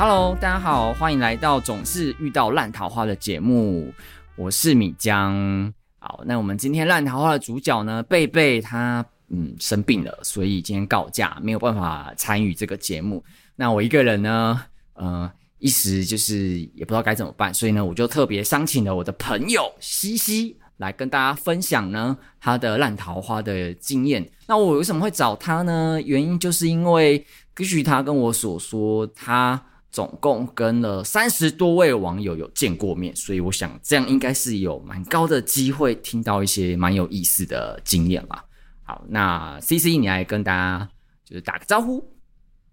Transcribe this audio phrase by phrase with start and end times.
[0.00, 3.92] Hello，大家好，欢迎来到总是遇到烂桃花的节目，
[4.34, 5.70] 我是米江。
[5.98, 13.22] 好，那我们今天烂桃花的主角呢，贝贝他嗯生病了，所以今天告假，没有办法参与这个节目。
[13.54, 14.62] 那我一个人呢，
[14.94, 24.26] 呃，一时就是也不知道该怎么办，所以呢，我就特别商请了我的朋友西西来跟大家分享呢他的烂桃花的经验。
[24.46, 26.00] 那我为什么会找他呢？
[26.02, 38.44] 原因就是因为根据他跟我所说，他总共跟了三十多位网友有见过面，所以我想这样应该是有蛮高的机会听到一些蛮有意思的经验吧。
[38.82, 40.88] 好，那 CC 你来跟大家
[41.24, 42.04] 就是打个招呼。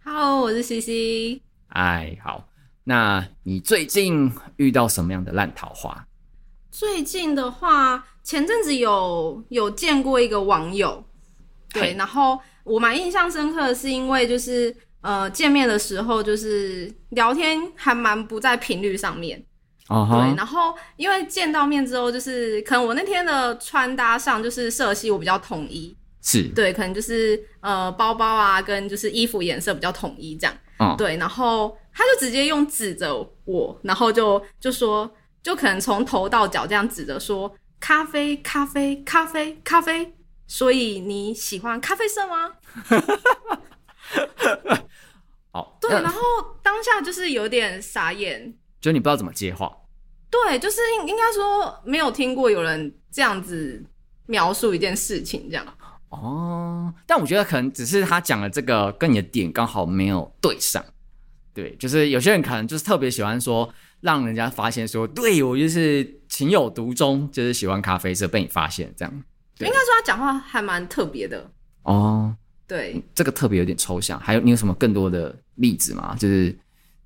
[0.03, 1.41] Hello，我是 CC。
[1.69, 2.47] 哎，好，
[2.83, 6.07] 那你最近遇到什么样的烂桃花？
[6.69, 11.03] 最近的话，前阵子有有见过一个网友，
[11.73, 19.43] 对，然后我蛮印象深刻的是，因为就是呃见面的时候，就是聊天还蛮不在频率上面
[19.87, 20.29] ，uh huh.
[20.29, 25.95] 对，然后因为见到面之后，就是可能我那天的穿搭上就是色系我比较统一。
[26.19, 30.53] 是对，可能就是呃包包啊，跟就是衣服颜色比较统一这样。
[30.77, 35.09] 哦，对，然后他就直接用指着我，然后就就说，
[35.41, 40.13] 就可能从头到脚这样指着说咖啡咖啡咖啡咖啡，
[40.47, 42.51] 所以你喜欢咖啡色吗？
[45.57, 46.19] 好，对，然后
[46.61, 49.75] 当下就是有点傻眼，就你不知道怎么接话。
[50.29, 53.83] 对，就是应应该说没有听过有人这样子
[54.27, 55.65] 描述一件事情这样。
[56.09, 60.85] 哦，但我觉得可能只是他讲的这个跟你的点刚好没有对上，
[61.55, 63.67] 对，就是有些人可能就是特别喜欢说
[64.01, 69.23] 让人家发现说，对，我就是情有独钟，就是喜欢咖啡色被你发现这样。
[69.59, 71.49] 应该说他讲话还蛮特别的
[71.81, 72.35] 哦，
[72.67, 74.19] 对，这个特别有点抽象。
[74.19, 76.15] 还有你有什么更多的例子吗？
[76.19, 76.45] 就是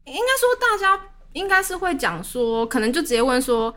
[0.06, 1.02] 应该说大家
[1.34, 3.74] 应该是会讲说，可能就直接问说，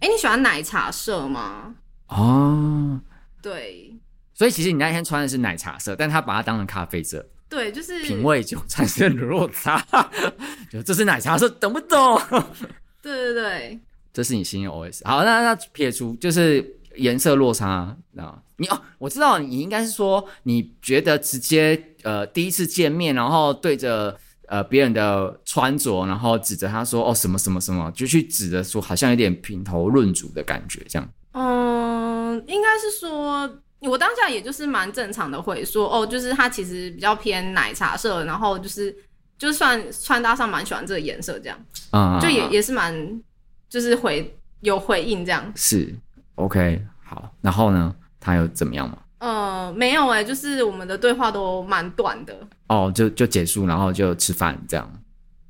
[0.00, 1.74] 哎，你喜欢奶茶色吗？
[2.08, 3.00] 哦，
[3.42, 3.94] 对。
[4.32, 9.84] 所以其实你那天穿的是奶茶色，但他把它当成咖啡色，对，就是品味就产生了落差，
[10.70, 12.16] 就这是奶茶色，懂不懂？
[13.02, 13.80] 对对对，
[14.12, 15.04] 这是你新的 OS。
[15.04, 16.64] 好，那那撇除就是
[16.94, 31.08] 颜色落差啊，你哦，我知道你应该是说你觉得直接呃第一次见面，然后对着呃别人的穿着，然后指着他说哦什么什么什么，就去指着说，好像有点品头论足的感觉，这样。
[31.32, 33.50] 嗯，应该是说。
[33.80, 38.92] 我当下也就是蛮正常的会说哦，就是他其实比较偏奶茶色，然后就是
[39.38, 41.56] 就算穿搭上蛮喜欢这个颜色这样，
[41.90, 43.22] 啊、嗯，就也也是蛮
[43.68, 45.52] 就是回有回应这样。
[45.54, 45.94] 是
[46.34, 48.98] ，OK，好，然后呢，他有怎么样吗？
[49.18, 52.34] 呃，没有哎、欸，就是我们的对话都蛮短的。
[52.68, 54.90] 哦，就就结束，然后就吃饭这样。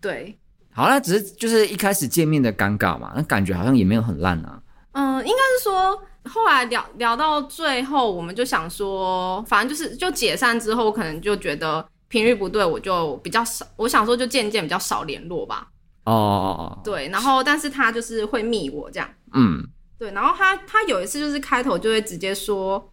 [0.00, 0.38] 对，
[0.72, 4.62] 好，了只是就是一开始见面的尴尬嘛，那感觉好像也没有很烂啊。
[4.92, 6.02] 嗯、呃，应该是说。
[6.24, 13.64] 后来聊聊到最后，我们就想说，反正就是就解散之后，我可能就觉得频率不对，我就比较少。
[13.76, 15.68] 我想说，就渐渐比较少联络吧。
[16.04, 16.80] 哦哦哦。
[16.84, 19.08] 对，然后但是他就是会密我这样。
[19.32, 19.66] 嗯。
[19.98, 22.92] 对，然后他他有一次就是开头就会直接说，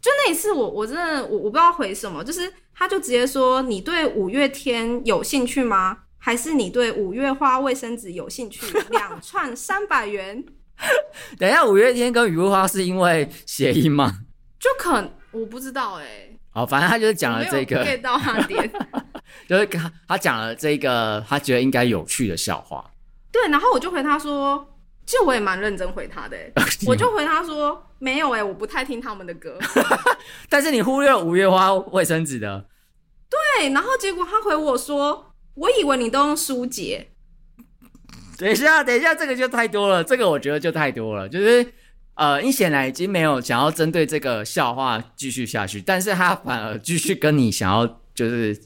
[0.00, 5.98] 就那一次我我真的我我不知道回什么，就是他就直接说，你对五月天有兴趣吗？
[6.18, 8.66] 还是你对五月花卫生纸有兴趣？
[8.90, 10.44] 两 串三百元。
[11.38, 14.18] 等一下，五月天跟雨花是因为谐音吗？
[14.58, 16.38] 就可能我不知道哎、欸。
[16.50, 18.70] 好，反正他就是讲了这个，可以到他点，
[19.48, 22.84] 就是他他讲了这个他觉得应该有趣的笑话。
[23.30, 24.75] 对，然后我就回他说，
[25.06, 26.52] 其实我也蛮认真回他的、 欸，
[26.86, 29.56] 我就回他说没有哎、欸，我不太听他们的歌。
[30.50, 32.66] 但是你忽略了五月花卫生纸的。
[33.30, 37.08] 对，然后结果他回我说，我以为你都用舒洁。
[38.36, 40.04] 等一下，等一下，这个就太多了。
[40.04, 41.64] 这个我觉得就太多了，就是
[42.14, 48.58] 呃，你显然已经没有想要针对这个笑话继续下去，但是他反而继续跟你想要就是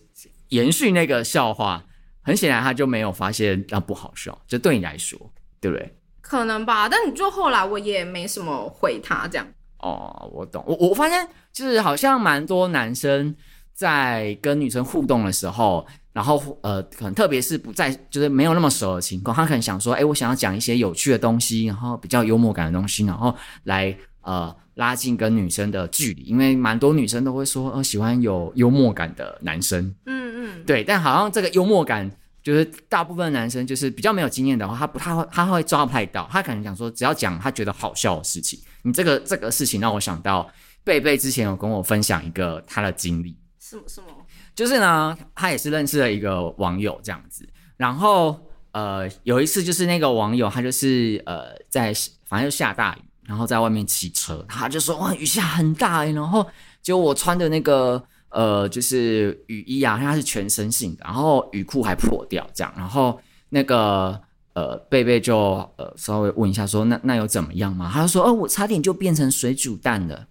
[0.48, 1.84] 延续那个笑话，
[2.22, 5.18] 很显然他就没有发现那不好笑，就对你来说，
[5.60, 5.94] 对不对？
[6.20, 9.46] 可能吧，但你就后来我也没什么回他这样。
[9.78, 13.34] 哦，我懂，我我发现就是好像蛮多男生
[13.72, 15.86] 在跟女生互动的时候。
[16.12, 23.32] 然后呃，可能特别是不在就是没有那么熟的情况，他可能想说，哎，我想要讲一些有趣的东西，然后比较幽默感的东西，然后
[23.62, 32.10] 来呃拉近跟女生的距离，因为蛮多女生都会说，呃，喜欢有幽默感的男生，嗯嗯，对，但好像这个幽默感
[32.42, 40.50] 就是大部分男生就是比较没有经验的话，他不太会，他会抓不太到，他可能想说，只要讲他觉得好笑的事情，你这个这个事情让我想到
[40.82, 44.06] 贝贝之前有跟我分享一个他的经历，什么什么？
[44.54, 48.38] 就是呢，他也是认识了一个网友这样子，然后
[48.72, 51.92] 呃有一次就是那个网友他就是呃在
[52.26, 56.46] 反正就下大雨，然后在外面骑车，他就说哇雨下很大哎，然后
[56.82, 64.20] 结果我穿的那个呃就是雨衣啊，它是全身性的，然后雨裤还破掉这样，然后那个。
[64.52, 65.38] 呃，贝贝就
[65.78, 67.88] 呃稍微问一下说，那那有怎么样吗？
[67.90, 70.26] 他就说，哦，我差点就变成水煮蛋了。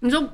[0.00, 0.28] 你说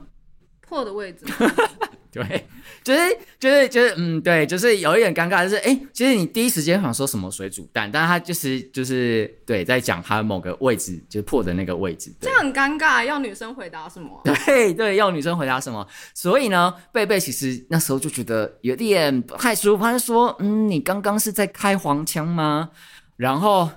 [0.63, 1.27] 破的位置？
[2.13, 2.47] 对，
[2.85, 3.01] 就是
[3.41, 14.21] 就是就是嗯，对，就是有一点尴尬，就是哎，其实你第一时间想说什么水煮蛋，但是他就是就是对，在讲他某个位置，就是破的那个位置，这样很尴尬，要女生回答什么？
[14.47, 15.87] 对对，要女生回答什么？
[16.13, 22.69] 所以呢，贝贝其实那时候就觉得有点不太舒服，他就说，嗯，你刚刚是在开黄腔吗？
[23.17, 23.71] 然后。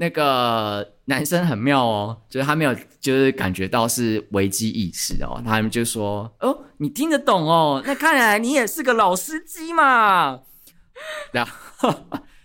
[0.00, 10.40] 那个男生很妙哦，就是他没有，就是感觉到是危机意识哦，他们就说：“哦，你听得懂哦，那看来你也是个老司机嘛。
[11.32, 11.94] ”然后，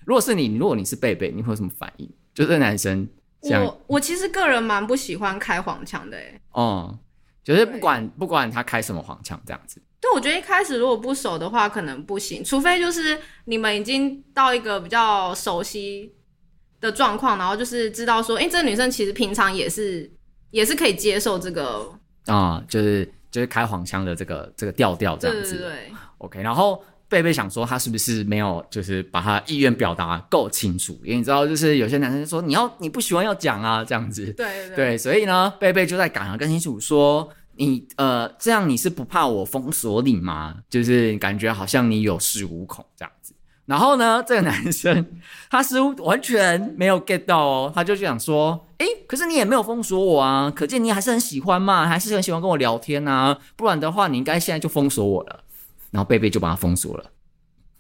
[0.04, 2.12] 如果是你，如果你是贝贝，你会有什么反应？
[2.34, 3.08] 就是男生
[3.42, 7.00] 这样，我我其实个人蛮不喜欢开黄腔的，诶哦，
[7.42, 9.82] 就是不管不管他开什么黄腔，这样子。
[10.02, 16.14] 对，我觉得一开始如果不熟的话，可能不行，除非就是你们已经到一个比较熟悉。
[16.86, 20.10] 的状况，然后就是知道说，哎，这个女生其实平常也是
[20.52, 21.92] 也是可以接受这个
[22.28, 25.56] 啊、嗯，就是就是开黄腔的这个这个调调这样子。
[25.56, 25.92] 对对对。
[26.20, 30.98] OK，然后贝贝想说，他是不是没有就是把他意愿表达够清楚？
[31.04, 34.26] 因为你知道，就是有些男生说你要你不喜欢要讲啊这样子。
[34.34, 34.76] 对对对。
[34.76, 40.56] 对，所以呢，贝贝就在讲得更清楚说，你呃这样你是不怕我封锁你吗？
[40.70, 43.25] 就是感觉好像你有恃无恐这样子。
[43.66, 45.06] 然后呢，这个男生
[45.50, 55.44] 他似乎完全没有 get 到哦，他就想说：“诶，可是你也没有封锁我啊，可见你还是很喜欢嘛，还是很喜欢跟我聊天啊，不然的话你应该现在就封锁我了。”
[55.92, 57.12] 然后贝贝就把他封锁了，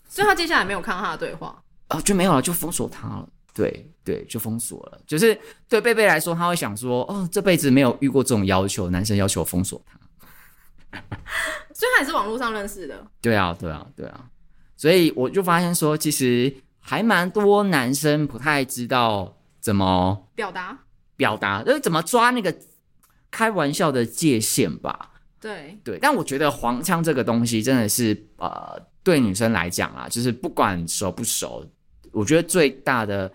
[0.07, 3.27] 所以他接下来没有看到他的对话啊，就没有了，就封锁他了。
[3.53, 4.99] 对对，就封锁了。
[5.05, 5.37] 就是
[5.69, 10.99] 对贝贝来说，他会想说：“哦，这辈子没有遇过这种要求，男生要求封锁他。
[11.73, 13.05] ”所以他也是网络上认识的。
[13.21, 14.25] 对啊，对啊，对啊。
[14.77, 20.77] 所以我就发现说，其实还蛮多男生不太知道怎么表达，
[21.15, 22.55] 表达就是怎么抓那个
[23.31, 25.11] 开玩笑的界限吧。
[25.39, 31.63] 对对，但我觉得黄腔这个东西真的是呃，对女生来讲啊，就是不管熟不熟，
[32.11, 33.31] 我觉得最大的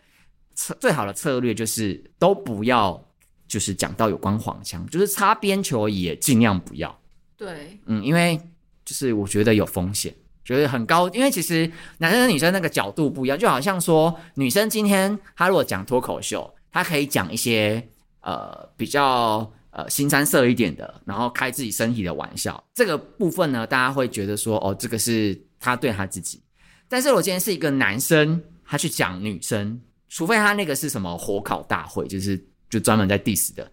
[0.55, 3.01] 策最好的策略就是都不要，
[3.47, 7.01] 就是讲到有关黄腔，就是擦边球也尽量不要。
[7.37, 8.41] 对，嗯，因为
[8.85, 10.13] 就是我觉得有风险。
[10.57, 17.87] 觉得很高，因为其实男生和女生那个角度不一样，就好像说女生今天她如果讲脱口秀，她可以讲一些
[18.23, 26.43] 呃比较呃腥膻色一点的，然后开自己身体的玩笑，这个部分呢，大家会觉得说哦，这个是他对他自己。
[26.89, 32.37] 但是我今天是一个男生，他去讲女生，除非他那个是什么火烤大会，就是
[32.69, 33.71] 就专门在 diss 的，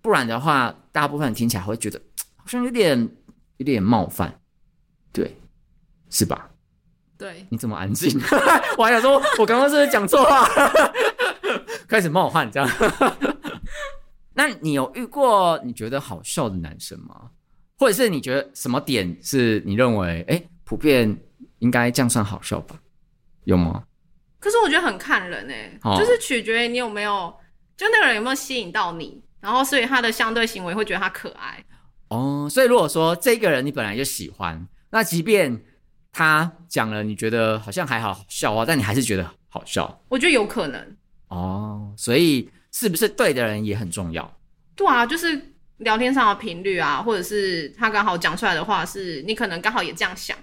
[0.00, 2.00] 不然的话，大部分人听起来会觉得
[2.36, 2.98] 好像有点
[3.58, 4.40] 有点冒犯，
[5.12, 5.36] 对。
[6.14, 6.48] 是吧？
[7.18, 8.16] 对，你怎么安静？
[8.78, 10.48] 我还想说，我刚刚是不是讲错话？
[11.88, 12.68] 开始冒汗，这样。
[14.34, 17.30] 那你有遇过你觉得好笑的男生吗？
[17.78, 21.16] 或者是你觉得什么点是你认为哎、欸，普遍
[21.58, 22.76] 应该这样算好笑吧？
[23.44, 23.82] 有吗？
[24.38, 27.34] 可是我觉得很看人哎、欸，哦、就是取决于你有没有，
[27.76, 31.64] 就那个人有没有吸引到你，然后所以他的相对行为会觉得他可爱。
[32.08, 35.64] 哦，所以如果说这个人你本来就喜欢，那即便。
[36.16, 40.00] 他讲了，你觉得好像还好笑啊，但你还是觉得好笑。
[40.08, 44.32] 我觉得有可能哦，所以是不是对的人也很重要？
[44.76, 50.38] 对啊，就是聊天上的频率啊，或者是他刚好讲出来的话，是你可能刚好也这样想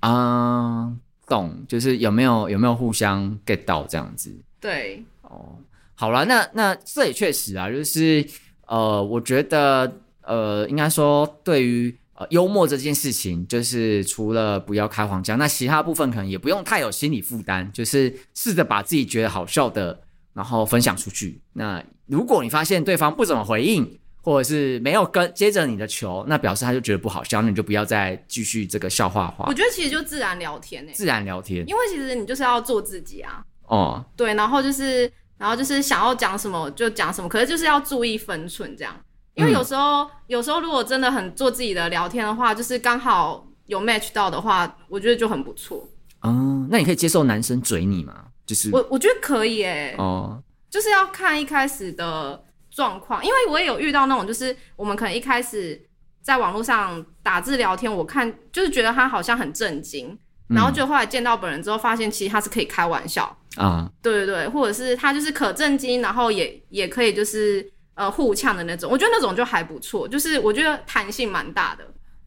[0.00, 0.96] 啊、呃，
[1.28, 1.64] 懂？
[1.68, 4.36] 就是有没有有没有互相 get 到这样子？
[4.60, 5.56] 对，哦，
[5.94, 8.26] 好了，那那这也确实啊，就是
[8.66, 11.96] 呃，我觉得呃，应该说对于。
[12.30, 20.00] 幽默这件事情，就是除了不要开黄腔，那其他部分可能也不用太有心理负担，就是试着把自己觉得好笑的，
[20.32, 21.40] 然后分享出去。
[21.54, 29.46] 那如果你发现对方不怎么回应，或者是没有跟接着你的球，那表示他就觉得不好笑，那你就不要再继续这个笑话话。
[29.48, 33.42] 我觉得其实就自然聊天欸，自然聊天，因为其实你就是要做自己啊。
[33.66, 38.94] 哦，对，然后就是，然后就是想要讲什么就讲什么，可是就是要注意分寸，这样。
[39.34, 45.78] 因为有时候，嗯、有时候如果真的很做自己的聊天的话，就是刚好有 match 到的话，我觉得就很不错。
[46.20, 48.14] 哦、嗯，那你可以接受男生嘴你吗？
[48.44, 49.96] 就是我我觉得可以诶、欸。
[49.98, 55.80] 哦，就是要看一开始的状况，因为我也有遇到那种，就是我们可能一开始
[56.22, 60.16] 在网络上打字聊天，我看就是觉得他好像很正经，
[60.48, 71.84] 然后就后来见到本人之后，发现其实他是可以开玩笑啊，对对对，或者是他就是可正经，然后也也可以就是呃互呛的那种，我觉得那种就还不错，就是我觉得弹性蛮大的。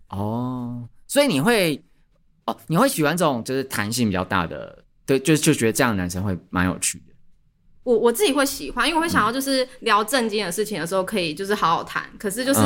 [0.09, 1.83] 哦，所以你会
[2.45, 7.05] 哦，你会喜欢这种就是弹性比较大的，对，就就觉得这样的男生会蛮有趣的。
[7.83, 12.59] 我我自己会喜欢，因为我会想要就是聊正经的事情的时候，可以就是好好谈，嗯、可是就是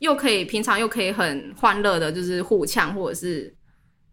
[0.00, 3.54] 又可以平常又可以很欢乐的，就是互呛或者是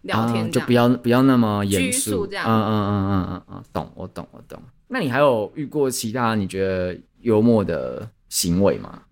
[0.01, 2.45] 聊天、啊，就不要不要那么严肃这样。
[2.47, 4.61] 嗯嗯嗯嗯嗯嗯，懂，我懂，我懂。
[4.87, 9.03] 那你还有遇过其他你觉得幽默的行为吗？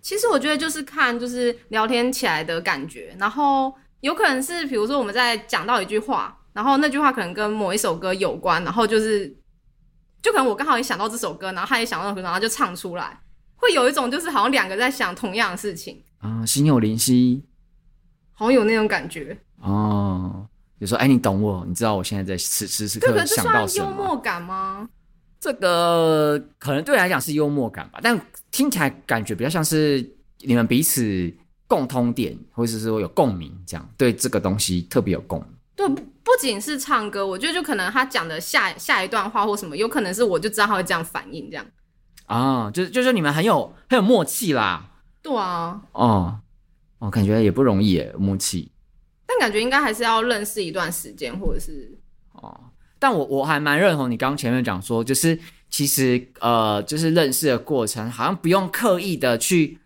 [0.00, 9.36] 其实我觉得就是看就是聊天起来的感觉，然后有可能是比如说我们在讲到一句话，然后那句话可能跟某一首歌有关，然后就是。
[10.22, 13.18] 就可能我刚好也想到这首歌，然后他也想到歌，然后就唱出来，
[13.56, 17.42] 会有一种就是好像两个在想同样的事情啊，心有灵犀，
[18.34, 20.46] 好像有那种感觉哦。
[20.78, 23.86] 就说哎，你懂我，你知道我现在在此时此刻想到什么？
[23.88, 24.90] 幽默感吗？
[25.40, 28.20] 这个可能对你来讲是幽默感吧，但
[28.50, 30.08] 听起来感觉比较像是
[30.40, 31.32] 你们彼此
[31.66, 35.48] 共通点，或者是说有共鸣，这样对这个东西特别有共鸣。
[35.74, 36.04] 对。
[36.22, 41.66] 不仅是唱歌，我觉得就可能他讲的下下一段话或什么，有可能是我就知道他会这样反应，这样
[42.26, 44.92] 啊，就是就是你们很有很有默契啦。
[45.22, 46.38] 对啊，哦
[46.98, 48.70] 哦，感觉也不容易耶，默契。
[49.26, 51.98] 但感觉应该还是要认识一段时间，或者是
[52.32, 52.69] 哦。
[53.00, 55.36] 但我我还蛮认同你刚刚前面讲说，就是
[55.68, 59.76] 其实呃，就是认识的过程，好像不用刻意的去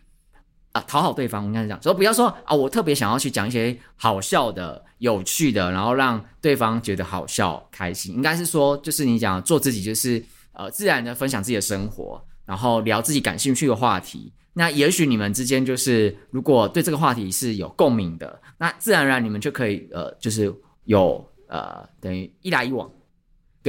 [0.73, 1.45] 啊讨好对方。
[1.45, 4.85] 应该是这样说，不要说啊，我特别想要去讲一些好笑的。
[4.99, 14.31] 有趣的，然后让对方觉得好笑、开心，应该是说，就是你讲做自己，就是呃，自然的分享自己的生活，然后聊自己感兴趣的话题。
[14.53, 20.51] 那也许你们之间就是，如果对这个话题是有共鸣的，那自然而然你们就可以呃，就是
[20.85, 22.89] 有呃，等于一来一往。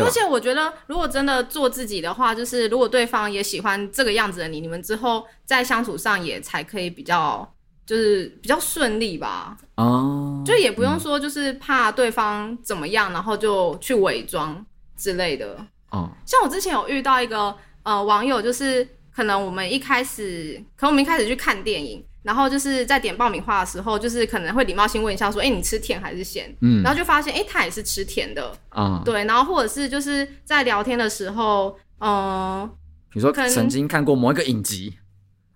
[0.05, 7.51] 而且我觉得，如果真的做自己的话，就是如果对方也喜欢这个样子的你，你们之后在相处上也才可以比较。
[7.87, 15.57] 就是比较顺利吧，哦，就也不用说就是怕对方怎么样，然后就去伪装之类的。
[15.93, 18.85] 哦，像我之前有遇到一个呃网友，就是
[19.15, 26.53] 可能我们一开始，可能我们一开始去看电影，然后就是在点爆米花的时候，就是可能会礼貌性问一下说，哎，你吃甜还是咸？
[26.61, 28.53] 嗯，然后就发现，哎，他也是吃甜的。
[28.71, 32.69] 啊，对，然后或者是就是在聊天的时候，嗯，
[33.11, 34.99] 比如说曾经看过某一个影集。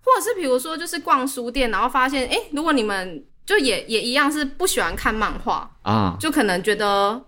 [0.03, 7.23] 或者是比如说，就是逛书店，然后发现，哎，如果你们就也也一样是不喜欢看漫画啊，就可能觉得，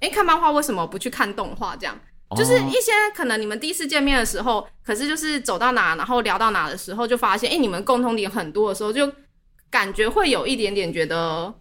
[0.00, 1.76] 哎，看漫画为什么不去看动画？
[1.76, 2.00] 这样，哦，
[2.36, 9.10] 就是一些可能你们第一次见面的时候，可是就是走到哪，然后聊到哪的时候，就发现，哎，你们共同点很多的时候，就
[9.70, 11.52] 感觉会有一点点觉得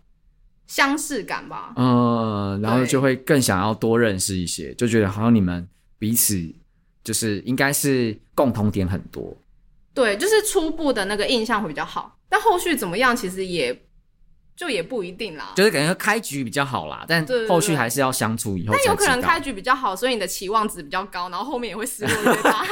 [0.68, 1.74] 相似感吧。
[1.75, 6.39] 嗯，然后就会更想要多认识一些，就觉得好像你们彼此
[7.03, 9.36] 就是应该是共同点很多。
[9.94, 13.80] 对，就是初步的那个印象会比较好，但后续怎么样，其实也
[14.55, 15.53] 就也不一定啦。
[15.55, 18.74] 就是感觉开局比较好啦，但后续还是要相处以后。
[18.75, 22.65] 但有可能开局比较好，所以你的期望值比较高，然后后面也会失落越大。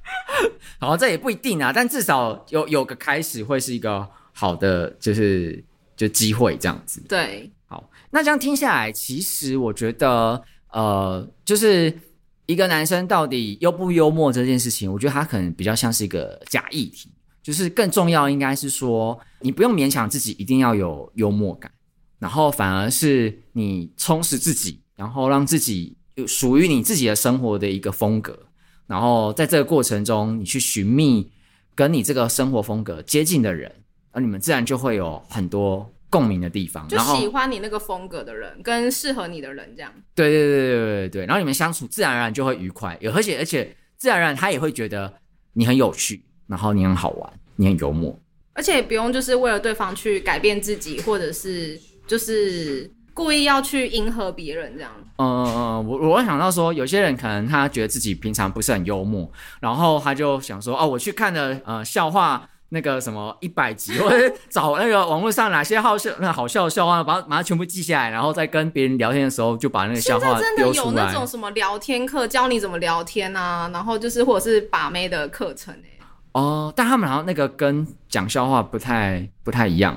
[0.80, 5.62] 好，这也不一定啊，但至少有有个开始会是一个好的，就是
[5.96, 7.02] 就机会这样子。
[7.08, 11.98] 对，好，那这样听下来，其实我觉得，呃，就是。
[12.46, 17.08] 一个男生到底幽不幽默这件事情，我觉得他可能比较像是一个假议题，
[17.42, 21.70] 就是更重要应该是说，你不用勉强自己一定要有幽默感，
[22.18, 28.38] 然后反而是你充实自己，然后让自己有属于你自己的生活的一个风格，
[28.86, 31.30] 然后在这个过程中，你去寻觅
[31.74, 33.72] 跟你这个生活风格接近的人，
[34.12, 35.90] 而你们自然就会有很多。
[36.12, 39.92] 共鸣的地方，就喜欢你那个风格的人，跟适合你的人这样。
[40.12, 45.14] 对对对对对对，然后你们相处自然而然就会愉快，而且而且自然而然他也会觉得
[45.52, 48.14] 你很有趣，然后你很好玩，你很幽默，
[48.52, 54.90] 而且也不用就是为了对方去改变自己，或者是就是故意要去迎合别人这样。
[55.16, 59.30] 嗯嗯嗯，我我会想到说，有些人可能他觉得自己平常不是很幽默，
[59.60, 62.48] 然后他就想说，哦，我去看了呃笑话。
[62.72, 75.99] 那个什么一百集，或者找那个网络上哪些好笑、那好笑的笑话，把它把它全部记下来，然后再跟别人聊天的时候，就把那个笑话真的有那种什么聊天课，教你怎么聊天啊，然后就是或者是把妹的课程哎。
[76.32, 79.94] 哦，但他们好像那个跟讲笑话不太不太一样。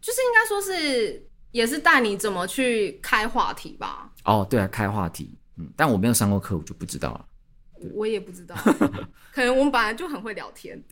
[0.00, 4.10] 就是应该说是也是带你怎么去开话题吧。
[4.24, 7.24] 哦，对啊，开话题，嗯，但我没有上过课，我就不知道了。
[7.94, 8.54] 我也不知道，
[9.32, 10.82] 可能我们本来就很会聊天。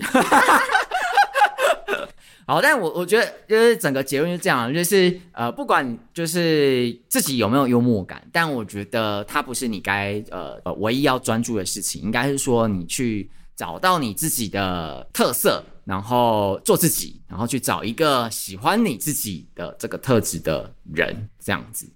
[2.46, 13.30] 好，但我我觉得就是整个结论是这样，就是呃，不管就是自己有没有幽默感，但我觉得它不是你该呃呃唯一要专注的事情，应该是说你去
[13.62, 21.88] 找到你自己的特色，然后做自己，然后去找一个喜欢你自己的这个特质的人，这样子。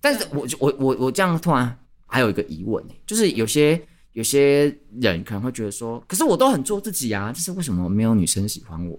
[0.00, 3.78] 但是我我我我这样突然还有一个疑问，就是有些
[4.12, 8.98] 有些人可能会觉得说，可是我都很做自己啊，就是为什么没有女生喜欢我？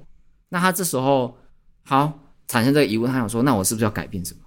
[0.50, 1.35] 那他这时候
[1.83, 2.13] 好
[2.47, 4.41] 产生这个疑问，他想说：“那我是不是要改变什么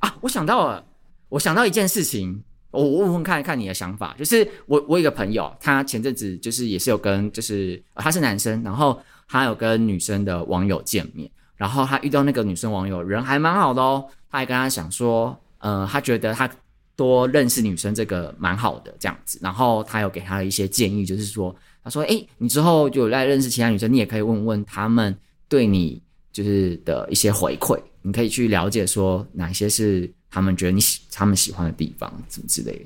[0.00, 0.82] 啊？”我想到了，
[1.28, 2.42] 我想到一件事情，
[2.72, 4.14] 我问问看看你的想法。
[4.18, 16.50] 就是我我有一个朋友，他前阵子就是也是有跟，就是他是男生，然后他有跟女生的网友见面，然后他遇到那个女生网友人还蛮好的哦，他还跟他讲说，呃，他觉得他
[16.96, 25.16] 多认识女生这个蛮好的这样子，然后他有给他一些建议，就是说，他说：“诶，你之后就来认识其他女生，你也可以问问他们。”
[25.48, 26.00] 对你
[26.32, 32.84] 就是的一些回馈，你可以去了解说哪些是他们觉得你喜他们喜欢的地方，什么之类的。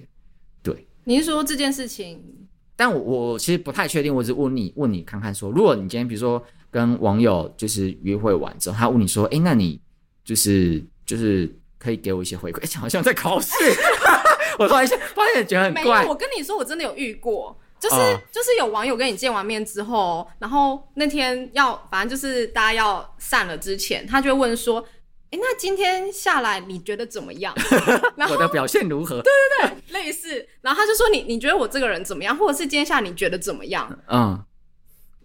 [0.65, 2.21] 对，你是说这件事情？
[2.75, 9.81] 但我我其实不太确定，我只问你问你看看说，如果你今天比如说跟网友就是约会完之后，他问你说，哎，那你
[10.25, 11.49] 就是就是
[11.79, 12.65] 可以给我一些回馈？
[12.65, 13.55] 哎，好像在考试，
[14.59, 16.05] 我突然发现觉得很怪。
[16.05, 17.57] 我跟你说，我真的有遇过。
[17.79, 17.97] 就是
[18.33, 24.83] 就是有网友跟你见完面之后，然后那天要反正就是大家要散了之前，他就会问说
[25.31, 27.53] ：“哎，那今天下来你觉得怎么样？
[28.17, 30.47] 然后我的表现如何？”对对对，类似。
[30.61, 32.37] 然后他就说：“你你觉得我这个人怎么样？
[32.37, 34.41] 或者是今天下来你觉得怎么样？”嗯，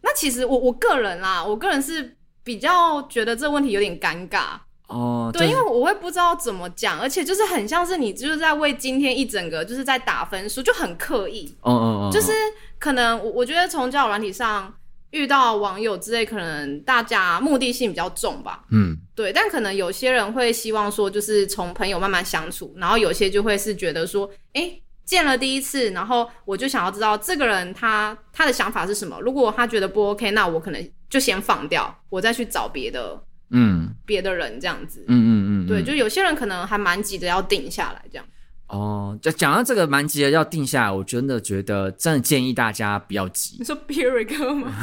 [0.02, 4.60] 那其实我我个人啦，我个人是比较觉得这个问题有点尴尬。
[4.88, 11.56] 哦，对，因为我会不知道怎么讲，而且就是很像是你就是在为今天一整个就是在打分数，就很刻意。
[11.62, 12.32] 哦哦哦，就是
[12.78, 14.74] 可能我我觉得从交友软体上
[15.12, 18.66] 遇到网友之类，可能大家目的性比较重吧。
[18.72, 24.72] 嗯，对，但可能有些人会希望说，就是从朋友慢慢相处，然后有些就会是觉得说，哎，
[25.06, 29.20] 见了第一次，然后我就想要知道这个人他他的想法是什么。
[29.22, 33.22] 如果他觉得不 OK，那我可能就先放掉，我再去找别的。
[33.54, 38.26] 嗯，别的人这样子，嗯嗯嗯，嗯，对，就有些人可能还蛮急着要定下来这样。
[38.72, 43.58] 哦，就讲到这个蛮急的要定下来，我真的觉得真的建议大家不要急。
[43.60, 44.72] 你说哥吗？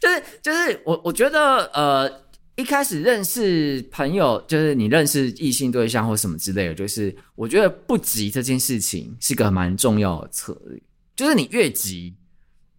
[0.00, 2.10] 就是就是我我觉得呃，
[2.56, 10.82] 一开始认识朋友，就是你认识异性对象或什么之类的，就是我觉得不急这件事情是个蛮重要的策略，
[11.14, 12.16] 就是你越急。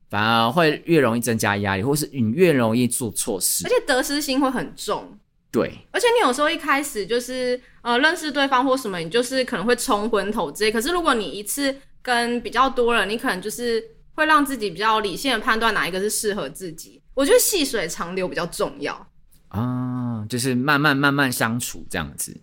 [0.10, 5.18] 反而会越容易增加压力，或是你越容易做错事，而且得失心会很重。
[5.54, 10.72] 对，而且你有时候一开始就是呃认识对方或什么，你就是可能会冲昏头之类。
[10.72, 13.84] 可是如果你一次跟比较多人，你可能就是
[14.16, 17.00] 会让自己比较理性的判断哪一个是适合自己。
[17.14, 19.08] 我觉得细水长流比较重要
[19.50, 22.36] 啊，就是慢慢慢慢相处这样子。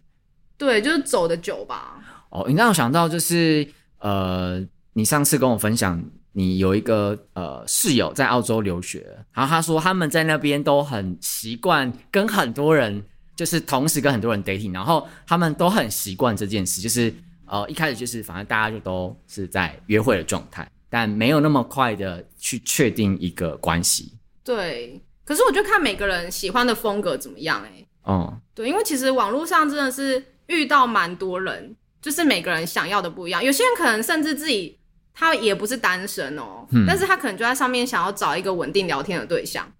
[0.56, 1.98] 对，就是走的久吧。
[2.30, 3.66] 哦，你让我想到就是
[3.98, 6.00] 呃，你上次跟我分享。
[6.32, 13.02] 你有一个呃室友在澳洲留学，然后他说他们在那边都很习惯跟很多人，
[13.34, 17.12] 就是同时跟很多人 dating，然后他们都很习惯这件事，就是
[17.46, 24.12] 呃一开始就是反正大家就都是在约会的状态，但没有那么快的去确定一个关系。
[24.44, 27.88] 对，可是我就看每个人喜欢的风格怎么样哎、欸。
[28.04, 34.78] 哦、嗯，对，因为其实网络上真的是遇到蛮多人，就是每个人想要的不一样，有些人可能甚至自己。
[35.14, 39.70] 他也不是单身哦，嗯，但是他可能就在上面想要找一个稳定聊天的对象。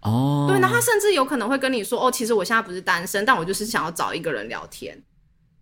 [0.00, 5.00] 哦，对，那他甚至有可能会跟你说：“哦，其实我现在不是单身，但我就是想要找一个人聊天。”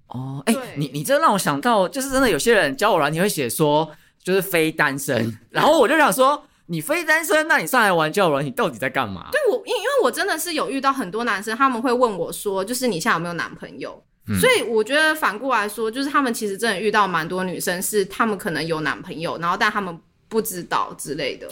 [0.08, 3.90] 哦，哎，你你这让我想到，就是真的有些人交友软体会写说，
[4.22, 9.28] 就是非单身， 然后我就想说，你非单身，那你上来玩交友你到底在干嘛？
[9.30, 14.02] 对，我因因为我真的是有遇到很多男生，他们会问我说，就是你现在有没有男朋友？
[14.38, 21.48] 所以我觉得反过来说，就是他们其实真的遇到蛮多女生，是他们可能有男朋友，然后但他们不知道之类的。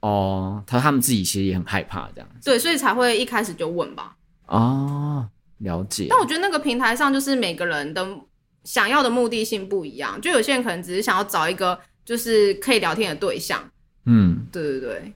[0.00, 2.28] 哦，他他们自己其实也很害怕这样。
[2.44, 4.16] 对，所以才会一开始就问吧。
[4.46, 6.06] 哦，了解。
[6.08, 8.06] 但我觉得那个平台上，就是每个人的
[8.64, 13.62] 想要的目的性不一样，就有些人可能只是想要找一个就是可以聊天的对象。
[14.06, 15.12] 嗯，对对对。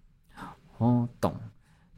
[0.79, 1.35] 哦，懂。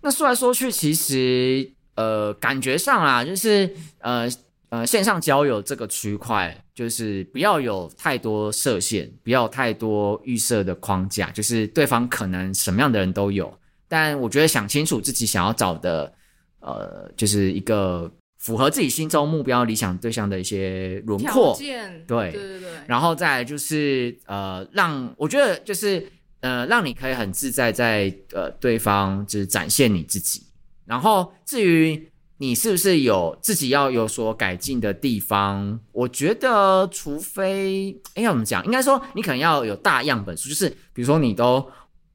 [0.00, 4.28] 那说来说去，其实呃，感觉上啊，就是呃。
[4.70, 13.52] 呃，线上交友这个区块，就是不要有太多设限，不要太多预设的框架，就是对方可能什么样的人都有。
[13.88, 16.12] 但我觉得想清楚自己想要找的，
[16.60, 22.68] 呃，就是一个符合自己心中目标理想对象的一些轮廓，条件，对，对对对。
[22.86, 26.06] 然后再来就是呃，让我觉得就是
[26.40, 30.42] 呃，让你可以很自在在呃对方就是展现你自己。
[30.84, 41.70] 然后至于你是不是有自己要有所改进的地方，我觉得除非哎要怎么讲，应该说你可能要有大样本数，就是比如说你都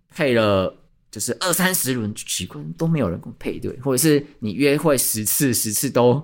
[0.09, 0.79] 配了。
[1.13, 6.19] 就是二三十轮奇怪都没有人跟我配对，或者是你约会十次十次都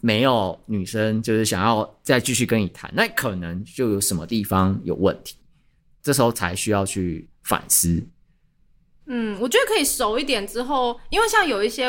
[0.00, 5.36] 没有女生就是想要再继续跟你谈，那可能就有什么地方有问题，
[6.02, 8.04] 这时候才需要去反思。
[9.06, 11.88] 嗯，我觉得可以熟一点之后，因为像有一些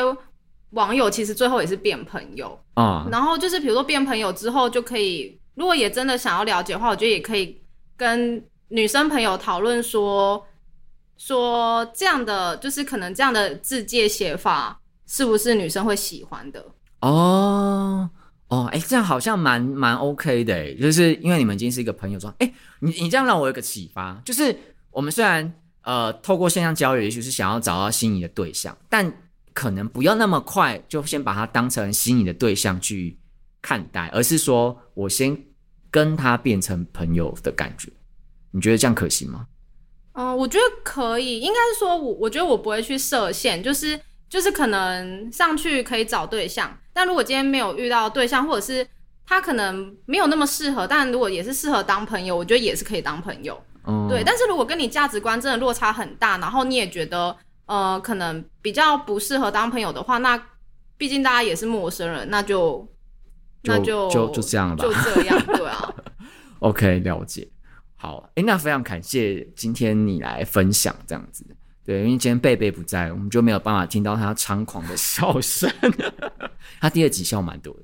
[0.70, 7.60] 网友其实最后也是变朋友啊，嗯，然后就是比如说变朋友之后就可以，如果也真的想要了解的话，我觉得也可以
[7.96, 10.44] 跟女生朋友讨论说。
[11.20, 16.64] 说这样的就是可能这样的字界写法是不是女生会喜欢的？
[17.00, 18.08] 哦
[18.46, 24.56] 哦，哎，这样好像蛮蛮 OK 的，就是因为你们已经是一个朋友状，哎，你你这样让我有个启发，就是
[24.92, 25.52] 我们虽然
[25.82, 29.12] 呃透过线上交友，也许是想要找到心仪的对象，但
[29.58, 33.18] 可能不要那么快就先把他当成心仪的对象去
[33.60, 35.36] 看待，而是说我先
[35.90, 37.90] 跟他变成朋友的感觉，
[38.52, 39.48] 你觉得这样可行吗？
[40.12, 48.86] 嗯，我觉得可以，应该是说我，我我觉得我不会去设限，就是就是可能上去可以找对象，但如果今天没有遇到对象，或者是
[49.26, 53.60] 他可能没有那么适合，但如果也是适合当朋友，我觉得也是可以当朋友。
[53.88, 54.22] 嗯，对。
[54.24, 57.36] 但是如果跟你价值观真的落差很大，然后你也觉得
[57.68, 60.36] 呃可能比较不适合当朋友的话，那
[60.96, 62.86] 毕竟大家也是陌生人，那就，
[63.62, 65.94] 那就就就这样吧，就这样，对啊。
[66.58, 67.48] OK，了解。
[67.94, 71.44] 好，哎，那非常感谢今天你来分享这样子，
[71.84, 75.68] 对，因为今天贝贝不在，我们就没有办法听到他猖狂的笑声。
[76.80, 77.80] 他第二集笑蛮多的，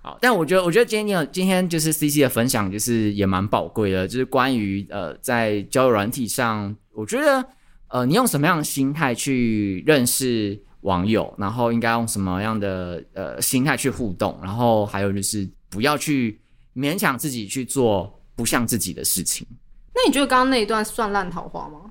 [0.00, 7.44] 好，但我觉得，我觉得今天你有今天就是 CC 的分享，就是也蛮宝贵的，就是关于呃，在交友软体上，我觉得
[7.88, 16.40] 呃，你用什么样的心态去认识网友，然后应该用什么样的呃心态去互动，然后还有就是不要去
[16.74, 18.14] 勉强自己去做。
[18.38, 19.44] 不像自己的事情，
[19.92, 21.90] 那你觉得刚刚那一段算烂桃花吗？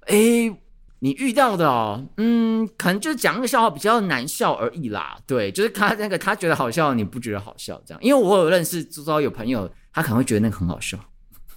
[0.00, 0.62] 哎、欸，
[0.98, 5.18] 你遇到的哦，嗯，可能就是讲那个笑话比较难笑而已啦。
[5.26, 8.02] 对，就是他那个他觉得好笑，你不觉得好笑这样？
[8.02, 10.98] 因为我有认识，至少有朋友，他可能会觉得那个很好笑，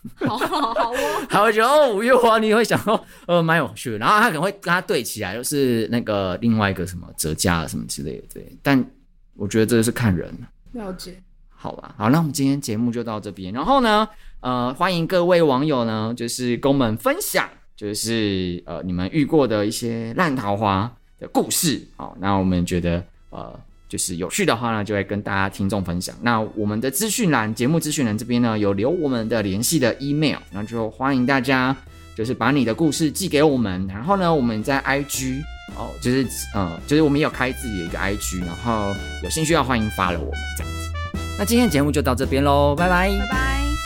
[0.28, 8.24] 好好好哦，他会觉得哦五月花，你会想说呃蛮有趣的，然后他可能会跟他对起来，就是那个另外一个什么折价什么之类的。
[8.34, 8.84] 对，但
[9.36, 10.34] 我觉得这是看人，
[10.74, 11.22] 了解。
[11.50, 13.54] 好吧，好，那我们今天节目就到这边。
[13.54, 14.10] 然后呢，
[14.40, 21.80] 呃，欢迎各位网友呢，就是跟我们分享，就是呃，你们遇过的一些烂桃花的故事。
[21.96, 23.60] 好，那我们觉得呃，
[23.92, 26.16] 就是有趣的话呢，就会跟大家听众分享。
[26.22, 31.76] 那我们的资讯栏，节目资讯栏这边呢，有留我们的联系的 email，那就欢迎大家
[32.16, 33.86] 就是把你的故事寄给我们。
[33.88, 35.42] 然后呢，我们在 IG
[35.76, 36.26] 哦，就是
[36.56, 40.90] 呃，就是我们也有开自己的一个 IG，然后有兴趣要欢迎发了我们这样子。
[41.38, 43.81] 那今天的节目就到这边喽，拜拜，拜拜。